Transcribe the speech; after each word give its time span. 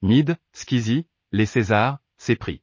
Mid, 0.00 0.38
Skizzy, 0.52 1.08
les 1.32 1.44
Césars, 1.44 1.98
ses 2.18 2.36
prix. 2.36 2.62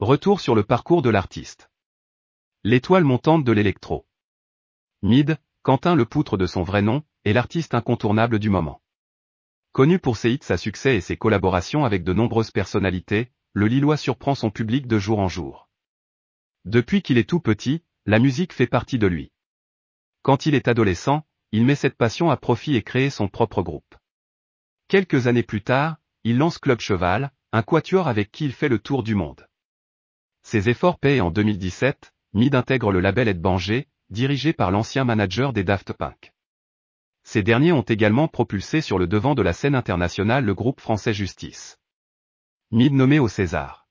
Retour 0.00 0.40
sur 0.40 0.56
le 0.56 0.64
parcours 0.64 1.00
de 1.00 1.08
l'artiste. 1.08 1.70
L'étoile 2.64 3.04
montante 3.04 3.44
de 3.44 3.52
l'électro. 3.52 4.08
Mid, 5.02 5.38
Quentin 5.62 5.94
le 5.94 6.04
poutre 6.04 6.36
de 6.36 6.46
son 6.46 6.64
vrai 6.64 6.82
nom, 6.82 7.04
est 7.24 7.32
l'artiste 7.32 7.74
incontournable 7.74 8.40
du 8.40 8.50
moment. 8.50 8.82
Connu 9.70 10.00
pour 10.00 10.16
ses 10.16 10.32
hits 10.32 10.40
à 10.48 10.56
succès 10.56 10.96
et 10.96 11.00
ses 11.00 11.16
collaborations 11.16 11.84
avec 11.84 12.02
de 12.02 12.12
nombreuses 12.12 12.50
personnalités, 12.50 13.30
le 13.52 13.68
Lillois 13.68 13.96
surprend 13.96 14.34
son 14.34 14.50
public 14.50 14.88
de 14.88 14.98
jour 14.98 15.20
en 15.20 15.28
jour. 15.28 15.68
Depuis 16.64 17.02
qu'il 17.02 17.18
est 17.18 17.28
tout 17.28 17.40
petit, 17.40 17.84
la 18.04 18.18
musique 18.18 18.52
fait 18.52 18.66
partie 18.66 18.98
de 18.98 19.06
lui. 19.06 19.30
Quand 20.22 20.44
il 20.46 20.56
est 20.56 20.66
adolescent, 20.66 21.24
il 21.52 21.64
met 21.64 21.76
cette 21.76 21.96
passion 21.96 22.32
à 22.32 22.36
profit 22.36 22.74
et 22.74 22.82
crée 22.82 23.10
son 23.10 23.28
propre 23.28 23.62
groupe. 23.62 23.94
Quelques 24.88 25.28
années 25.28 25.44
plus 25.44 25.62
tard, 25.62 25.98
il 26.24 26.38
lance 26.38 26.58
Club 26.58 26.80
Cheval, 26.80 27.32
un 27.52 27.62
quatuor 27.62 28.06
avec 28.06 28.30
qui 28.30 28.44
il 28.44 28.52
fait 28.52 28.68
le 28.68 28.78
tour 28.78 29.02
du 29.02 29.14
monde. 29.14 29.48
Ses 30.42 30.68
efforts 30.68 30.98
paient 30.98 31.20
en 31.20 31.30
2017, 31.30 32.12
Mid 32.34 32.54
intègre 32.54 32.92
le 32.92 33.00
label 33.00 33.28
Ed 33.28 33.40
Banger, 33.40 33.88
dirigé 34.08 34.52
par 34.52 34.70
l'ancien 34.70 35.04
manager 35.04 35.52
des 35.52 35.64
Daft 35.64 35.92
Punk. 35.92 36.32
Ces 37.24 37.42
derniers 37.42 37.72
ont 37.72 37.82
également 37.82 38.28
propulsé 38.28 38.80
sur 38.80 38.98
le 38.98 39.06
devant 39.06 39.34
de 39.34 39.42
la 39.42 39.52
scène 39.52 39.74
internationale 39.74 40.44
le 40.44 40.54
groupe 40.54 40.80
français 40.80 41.12
Justice. 41.12 41.78
Mid 42.70 42.92
nommé 42.92 43.18
au 43.18 43.28
César. 43.28 43.86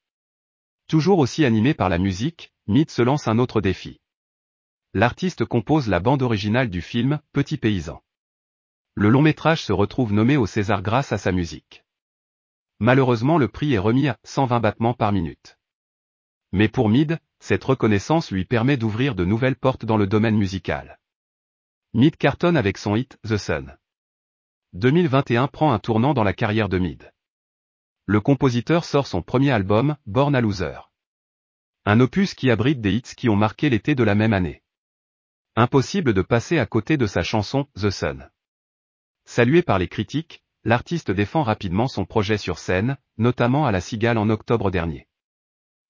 Toujours 0.88 1.20
aussi 1.20 1.46
animé 1.46 1.74
par 1.74 1.90
la 1.90 1.98
musique, 1.98 2.54
Mid 2.68 2.90
se 2.90 3.02
lance 3.02 3.28
un 3.28 3.40
autre 3.40 3.62
défi. 3.62 4.02
L'artiste 4.94 5.46
compose 5.46 5.88
la 5.88 6.00
bande 6.00 6.22
originale 6.22 6.70
du 6.70 6.82
film 6.82 7.20
Petit 7.32 7.58
paysan. 7.58 8.02
Le 8.96 9.10
long 9.10 9.22
métrage 9.22 9.64
se 9.64 9.72
retrouve 9.72 10.14
nommé 10.14 10.36
au 10.36 10.46
César 10.46 10.82
grâce 10.82 11.12
à 11.12 11.18
sa 11.18 11.32
musique. 11.32 11.81
Malheureusement 12.82 13.38
le 13.38 13.48
prix 13.48 13.76
est 13.76 13.78
remis 13.78 14.08
à 14.08 14.18
120 14.24 14.60
battements 14.60 14.96
par 14.96 15.12
minute. 15.12 15.60
Mais 16.52 16.68
pour 16.68 16.90
Mid, 16.90 17.20
cette 17.40 17.64
reconnaissance 17.64 18.32
lui 18.32 18.44
permet 18.44 18.76
d'ouvrir 18.76 19.14
de 19.14 19.24
nouvelles 19.24 19.56
portes 19.56 19.86
dans 19.86 19.98
le 19.98 20.08
domaine 20.08 20.36
musical. 20.36 21.00
Mid 21.94 22.18
cartonne 22.18 22.58
avec 22.58 22.80
son 22.80 22.96
hit 22.96 23.20
The 23.22 23.38
Sun. 23.38 23.78
2021 24.74 25.48
prend 25.48 25.74
un 25.74 25.78
tournant 25.78 26.16
dans 26.16 26.24
la 26.24 26.34
carrière 26.34 26.70
de 26.70 26.80
Mid. 26.80 27.14
Le 28.08 28.20
compositeur 28.20 28.84
sort 28.84 29.06
son 29.06 29.22
premier 29.22 29.52
album, 29.52 29.96
Born 30.08 30.34
a 30.34 30.42
Loser. 30.42 30.80
Un 31.86 32.00
opus 32.00 32.34
qui 32.34 32.50
abrite 32.50 32.82
des 32.82 32.96
hits 32.96 33.16
qui 33.16 33.30
ont 33.30 33.36
marqué 33.36 33.70
l'été 33.70 33.94
de 33.94 34.04
la 34.04 34.16
même 34.16 34.34
année. 34.34 34.64
Impossible 35.56 36.16
de 36.16 36.24
passer 36.24 36.58
à 36.58 36.66
côté 36.66 36.98
de 36.98 37.06
sa 37.06 37.22
chanson 37.22 37.68
The 37.80 37.92
Sun. 37.92 38.32
Salué 39.26 39.62
par 39.62 39.78
les 39.78 39.88
critiques, 39.88 40.44
l'artiste 40.64 41.12
défend 41.12 41.44
rapidement 41.44 41.88
son 41.88 42.06
projet 42.06 42.38
sur 42.38 42.60
scène, 42.60 42.98
notamment 43.18 43.66
à 43.66 43.72
la 43.72 43.82
Cigale 43.82 44.18
en 44.18 44.30
octobre 44.30 44.72
dernier. 44.72 45.08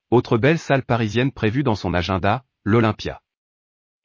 Autre 0.09 0.37
belle 0.37 0.59
salle 0.59 0.83
parisienne 0.83 1.31
prévue 1.31 1.63
dans 1.63 1.75
son 1.75 1.93
agenda, 1.93 2.43
l'Olympia. 2.63 3.21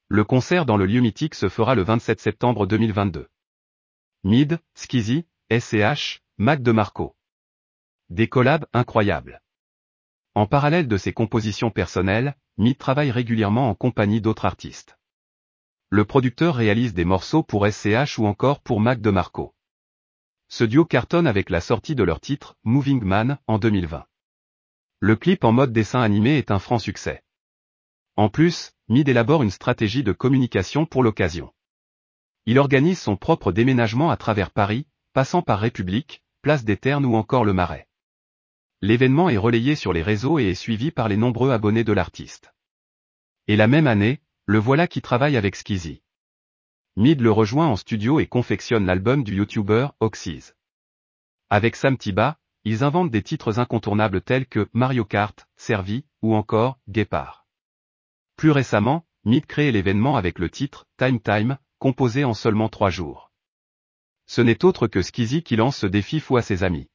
Le 0.09 0.25
concert 0.25 0.67
dans 0.67 0.77
le 0.77 0.87
lieu 0.87 1.01
mythique 1.01 1.35
se 1.35 1.49
fera 1.49 1.75
le 1.75 1.83
27 1.83 2.21
septembre 2.21 2.67
2022. 2.67 3.29
Mid, 4.25 4.59
Skizzy, 4.75 5.27
SCH, 5.51 6.23
Mac 6.39 6.63
de 6.63 6.73
Marco. 6.73 7.17
Des 8.09 8.29
collabs 8.29 8.67
incroyables. 8.73 9.43
En 10.35 10.47
parallèle 10.47 10.87
de 10.87 10.97
ses 10.97 11.13
compositions 11.13 11.71
personnelles, 11.71 12.37
Mid 12.57 12.79
travaille 12.79 13.11
régulièrement 13.11 13.69
en 13.69 13.75
compagnie 13.75 14.21
d'autres 14.21 14.45
artistes 14.45 14.97
le 15.89 16.05
producteur 16.05 16.57
réalise 16.57 16.95
des 16.95 17.05
morceaux 17.05 17.43
pour 17.43 17.67
SCH 17.67 18.19
ou 18.19 18.27
encore 18.27 18.61
pour 18.61 18.81
Mac 18.81 19.01
DeMarco. 19.01 19.55
Ce 20.49 20.65
duo 20.65 20.85
cartonne 20.85 21.27
avec 21.27 21.51
la 21.51 21.61
sortie 21.61 21.95
de 21.95 22.05
leur 22.05 22.21
titre, 22.21 22.57
Moving 22.63 23.03
Man, 23.03 23.39
en 23.47 23.59
2020. 23.59 24.07
Le 25.01 25.17
clip 25.17 25.45
en 25.45 25.53
mode 25.53 25.73
dessin 25.73 26.01
animé 26.01 26.39
est 26.39 26.51
un 26.51 26.59
franc 26.59 26.79
succès. 26.79 27.25
En 28.15 28.29
plus, 28.29 28.73
Mid 28.89 29.09
élabore 29.09 29.43
une 29.43 29.51
stratégie 29.51 30.05
de 30.05 30.13
communication 30.13 30.87
pour 30.87 31.03
l'occasion. 31.03 31.53
Il 32.47 32.61
organise 32.61 33.01
son 33.01 33.17
propre 33.17 33.51
déménagement 33.51 34.11
à 34.11 34.17
travers 34.17 34.53
Paris, 34.53 34.87
passant 35.13 35.43
par 35.43 35.59
République, 35.59 36.23
Place 36.43 36.65
des 36.65 36.77
Ternes 36.77 37.05
ou 37.05 37.17
encore 37.17 37.45
le 37.45 37.53
Marais. 37.53 37.89
L'événement 38.81 39.29
est 39.29 39.37
relayé 39.37 39.75
sur 39.75 39.93
les 39.93 40.03
réseaux 40.03 40.39
et 40.39 40.51
est 40.51 40.55
suivi 40.55 40.93
par 40.93 41.09
les 41.09 41.17
nombreux 41.17 41.51
abonnés 41.51 41.83
de 41.83 41.93
l'artiste. 41.93 42.55
Et 43.49 43.57
la 43.57 43.67
même 43.67 43.89
année, 43.89 44.21
le 44.45 44.59
voilà 44.59 44.87
qui 44.87 45.03
travaille 45.03 45.37
avec 45.37 45.57
Skizzy. 45.57 46.03
Mid 46.99 47.21
le 47.21 47.31
rejoint 47.31 47.67
en 47.67 47.77
studio 47.77 48.21
et 48.21 48.27
confectionne 48.27 48.87
l'album 48.87 49.23
du 49.23 49.37
YouTuber 49.37 49.89
Oxys. 50.01 50.55
Avec 51.51 51.77
Sam 51.77 51.99
Tiba, 51.99 52.39
ils 52.65 52.85
inventent 52.85 53.11
des 53.11 53.23
titres 53.23 53.59
incontournables 53.59 54.23
tels 54.23 54.47
que 54.47 54.71
Mario 54.73 55.05
Kart, 55.05 55.47
Servi, 55.57 56.07
ou 56.23 56.35
encore 56.35 56.79
Guépard. 56.89 57.47
Plus 58.37 58.51
récemment, 58.51 59.05
Mid 59.27 59.45
crée 59.45 59.73
l'événement 59.73 60.17
avec 60.17 60.39
le 60.39 60.49
titre 60.49 60.87
Time 60.97 61.21
Time, 61.21 61.59
composé 61.79 62.25
en 62.25 62.33
seulement 62.33 62.71
trois 62.71 62.89
jours. 62.89 63.31
Ce 64.25 64.41
n'est 64.41 64.65
autre 64.65 64.87
que 64.87 65.03
Skizzy 65.03 65.43
qui 65.43 65.57
lance 65.57 65.77
ce 65.77 65.87
défi 65.87 66.19
fou 66.19 66.39
à 66.39 66.43
ses 66.43 66.65
amis. 66.65 66.89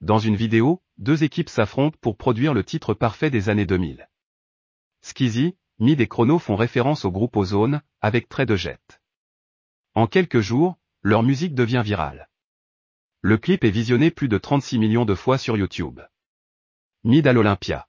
Dans 0.00 0.18
une 0.18 0.34
vidéo, 0.34 0.82
deux 0.98 1.22
équipes 1.22 1.50
s'affrontent 1.50 1.98
pour 2.00 2.16
produire 2.16 2.52
le 2.52 2.64
titre 2.64 2.94
parfait 2.94 3.30
des 3.30 3.48
années 3.48 3.64
2000. 3.64 4.08
Skizzy, 5.02 5.56
Mid 5.78 6.00
et 6.00 6.08
Chrono 6.08 6.40
font 6.40 6.56
référence 6.56 7.04
au 7.04 7.12
groupe 7.12 7.36
Ozone, 7.36 7.80
avec 8.00 8.28
trait 8.28 8.46
de 8.46 8.56
jet. 8.56 9.00
En 9.96 10.08
quelques 10.08 10.40
jours, 10.40 10.76
leur 11.02 11.22
musique 11.22 11.54
devient 11.54 11.82
virale. 11.84 12.28
Le 13.20 13.38
clip 13.38 13.62
est 13.62 13.70
visionné 13.70 14.10
plus 14.10 14.26
de 14.26 14.38
36 14.38 14.80
millions 14.80 15.04
de 15.04 15.14
fois 15.14 15.38
sur 15.38 15.56
YouTube. 15.56 16.00
Mid 17.04 17.28
à 17.28 17.32
l'Olympia. 17.32 17.86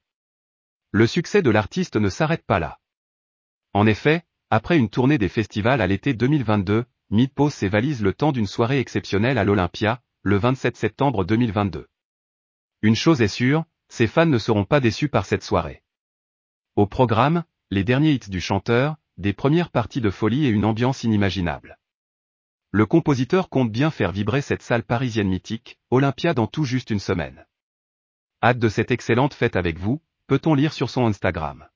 Le 0.92 1.08
succès 1.08 1.42
de 1.42 1.50
l'artiste 1.50 1.96
ne 1.96 2.10
s'arrête 2.10 2.46
pas 2.46 2.60
là. 2.60 2.80
En 3.74 3.88
effet, 3.88 4.24
après 4.52 4.78
une 4.78 4.90
tournée 4.90 5.18
des 5.18 5.30
festivals 5.30 5.82
à 5.82 5.88
l'été 5.88 6.14
2022, 6.14 6.86
Mid 7.10 7.34
pose 7.34 7.56
ses 7.56 7.70
valises 7.70 8.04
le 8.04 8.14
temps 8.14 8.32
d'une 8.32 8.46
soirée 8.46 8.80
exceptionnelle 8.80 9.40
à 9.40 9.44
l'Olympia, 9.44 10.04
le 10.22 10.38
27 10.38 10.78
septembre 10.78 11.26
2022. 11.26 11.88
Une 12.84 12.96
chose 12.96 13.24
est 13.24 13.28
sûre, 13.28 13.66
ses 13.90 14.06
fans 14.06 14.28
ne 14.28 14.38
seront 14.38 14.66
pas 14.66 14.80
déçus 14.80 15.10
par 15.10 15.26
cette 15.26 15.44
soirée. 15.44 15.82
Au 16.76 16.86
programme, 16.86 17.46
les 17.72 17.84
derniers 17.84 18.12
hits 18.12 18.30
du 18.30 18.42
chanteur, 18.42 18.96
des 19.18 19.34
premières 19.34 19.72
parties 19.72 20.02
de 20.02 20.12
folie 20.12 20.46
et 20.46 20.50
une 20.50 20.66
ambiance 20.66 21.04
inimaginable. 21.04 21.80
Le 22.78 22.86
compositeur 22.86 23.48
compte 23.48 23.72
bien 23.72 23.90
faire 23.90 24.12
vibrer 24.12 24.42
cette 24.42 24.62
salle 24.62 24.84
parisienne 24.84 25.30
mythique, 25.30 25.80
Olympia 25.92 26.34
dans 26.34 26.46
tout 26.46 26.66
juste 26.66 26.90
une 26.90 27.00
semaine. 27.00 27.46
Hâte 28.44 28.60
de 28.60 28.68
cette 28.68 28.92
excellente 28.92 29.34
fête 29.34 29.56
avec 29.56 29.80
vous, 29.80 30.02
peut-on 30.28 30.56
lire 30.56 30.74
sur 30.74 30.90
son 30.90 31.06
Instagram. 31.06 31.70